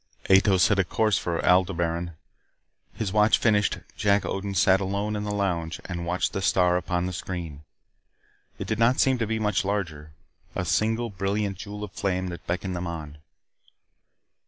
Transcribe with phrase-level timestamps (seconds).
[0.31, 2.13] Ato set a course for Aldebaran.
[2.91, 7.05] His watch finished, Jack Odin sat alone in the lounge and watched the star upon
[7.05, 7.61] the screen.
[8.57, 10.13] It did not seem to be much larger.
[10.55, 13.19] A single brilliant jewel of flame that beckoned them on.